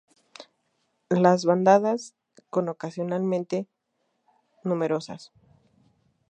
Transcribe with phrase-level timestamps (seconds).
[1.11, 2.15] Las bandadas
[2.49, 3.67] con ocasionalmente
[4.63, 5.31] numerosas.